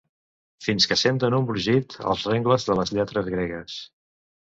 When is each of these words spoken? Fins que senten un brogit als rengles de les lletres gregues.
Fins 0.67 0.87
que 0.91 0.97
senten 1.01 1.37
un 1.41 1.45
brogit 1.51 1.99
als 2.07 2.27
rengles 2.33 2.69
de 2.73 2.81
les 2.83 2.97
lletres 2.99 3.33
gregues. 3.39 3.81